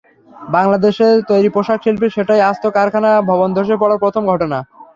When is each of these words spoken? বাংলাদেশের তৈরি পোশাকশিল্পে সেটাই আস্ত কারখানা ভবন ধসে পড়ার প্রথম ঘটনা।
বাংলাদেশের 0.51 1.15
তৈরি 1.29 1.49
পোশাকশিল্পে 1.55 2.07
সেটাই 2.15 2.41
আস্ত 2.49 2.63
কারখানা 2.75 3.11
ভবন 3.29 3.49
ধসে 3.57 3.75
পড়ার 3.81 4.01
প্রথম 4.03 4.23
ঘটনা। 4.31 4.57